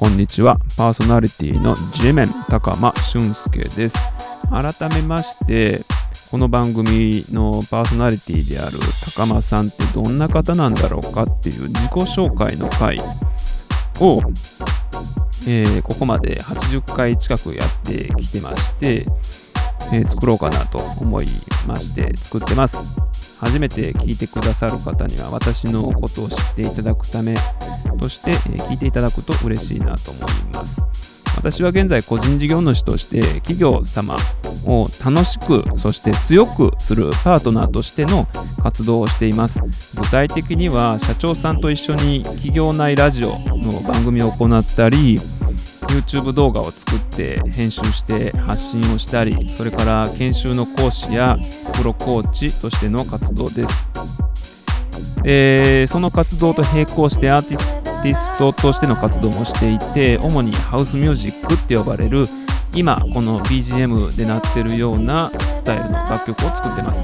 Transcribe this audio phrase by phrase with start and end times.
[0.00, 0.56] こんにちは。
[0.78, 3.98] パーソナリティの G メン高間俊介です。
[4.48, 5.82] 改めまして、
[6.30, 8.78] この番組のパーソナリティである
[9.14, 12.96] 高間さんってどんな方なんだろうかっていう自己紹介の回
[14.00, 14.22] を、
[15.46, 19.04] えーここまで80回近くやってきてまして、
[19.92, 21.26] えー作ろうかなと思い
[21.66, 22.78] まして作ってます。
[23.40, 27.34] 初めて聞いてくださる方には私のことを知っていただくため
[27.98, 30.82] として、え聞いていただくと嬉しいなと思います。
[31.36, 34.16] 私は現在個人事業主として企業様
[34.66, 38.26] を楽しくそして強くするパートナーとしての
[38.62, 39.60] 活動をしています
[39.96, 45.18] 具体的には社長さんと一緒に企業内ラジオの番組を行ったり
[45.90, 51.36] YouTube 動画を作って編集して発信をしたりそれから研修の講師や
[51.76, 53.86] プロコーチとしての活動です。
[55.22, 62.26] でその活動と並行してアーティストとしての活動もしていて主にハウスミュージックって呼ばれる
[62.74, 67.02] 今この BGM で鳴ってるようなスタイルの楽曲を作ってます。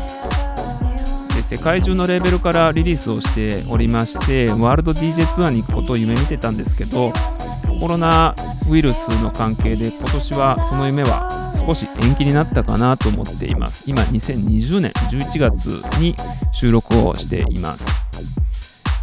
[1.34, 7.12] で世界中のレーベルからリリースをしておりましてワールド DJ ツアーに行くことを夢見てたんですけど
[7.80, 8.34] コロナ
[8.68, 13.90] ウイルスの関係で今年はその夢は少し延期になったかなと思っています。
[13.90, 15.66] 今2020年11月
[15.98, 16.14] に
[16.52, 17.86] 収録をしています。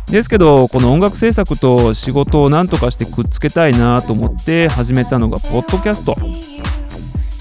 [0.07, 6.16] ですけどこの音楽制作と仕事を何とかしてくっつけたいなと思って始めたのがポッドキャスト。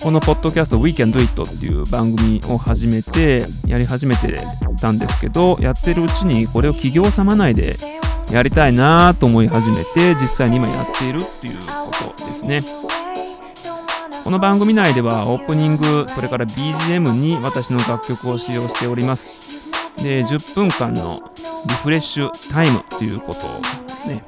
[0.02, 4.34] このポッドキャスト We Can Do It っていう番組を始めてやり始めて
[4.80, 7.76] たんですけどやってるうちにこれを企業様内で
[8.30, 11.64] やりたいなと思い始めて実際に今やっているっていうこ
[12.16, 12.60] とですね。
[14.24, 19.28] この番組内ではオープニングそれから BGM に私の楽曲を使用しております。
[20.02, 21.20] で10分間の
[21.66, 24.22] リフレッシュタイムということをね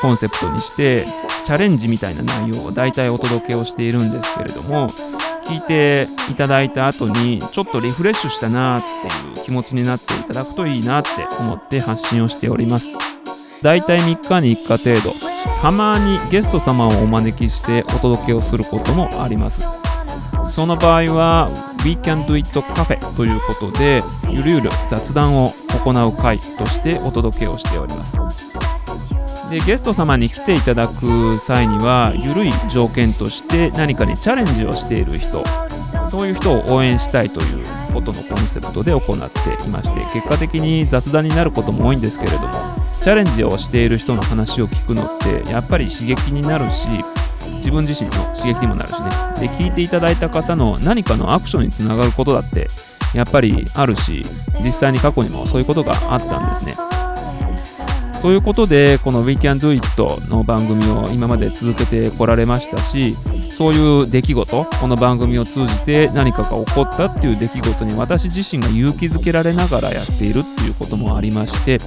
[0.00, 1.04] コンセプトにして
[1.44, 4.88] チャレンジみたいな内容を大体お届けをしているんですけれども
[5.48, 11.08] 聞いていただいた後にちょっとリフレッシュしたなっていう気持ちになっていただくといいなって
[11.38, 12.88] 思って発信をしております。
[13.62, 15.14] 大体3日に1日程度
[15.62, 19.64] たまにゲスト様をお招きしてお届けをすることもあります。
[20.48, 21.48] その場合は
[21.84, 25.52] We Can Do It Cafe ということでゆるゆる雑談を
[25.84, 28.45] 行う会としてお届けをしております。
[29.50, 35.44] でゲスト様に来ていただく際にはゆるい条件として何かにチャレンジをしている人
[36.10, 42.52] そういう人を応援したいということのコンセプトで行っていまして結果的に雑談になることも多いんですけれども
[43.02, 46.88] チャレンジをしている人の話を聞くのってやっぱり刺激になるし
[47.58, 49.08] 自分自身の刺激にもなるしね。
[49.40, 52.68] で聞いていただいた方の何かのアクションにつながることだって
[53.14, 54.22] やっぱりあるし
[54.62, 56.95] 実際に過去にもそういうことがあったんですね。
[58.22, 71.78] ということでこの We Can Do It の番組を今まで続けてこられましたしそういう出来事この番組を通じて何かが起こったっていう出来事に私自身が勇気づけられながらやっているっていうこともありまして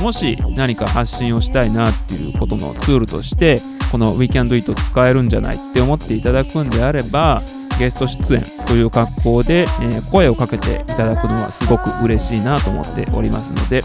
[0.00, 3.60] もし何か発信をしたいなっていうことのツールとして
[3.90, 7.40] この We Can Do It 使えるんじゃないって思っていただくんであれば
[7.78, 9.66] ゲスト出演という格好で、
[10.12, 13.82] 声をかけていただくのはすごく嬉しいなと思っておりますので、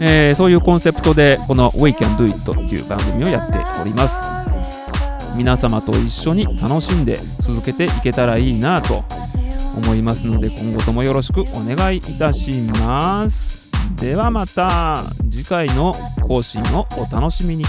[0.00, 4.20] えーそういうコンセプトでこの We Can Do It っていう番組をやっております。
[5.36, 9.04] 皆様と一緒に楽しんで続けていけたらいいなと
[9.76, 12.50] 思いますので今後ともよろしくお願いいたし
[12.80, 13.70] ます。
[13.96, 15.94] ではまた次回の
[16.26, 17.64] 更新をお楽しみに。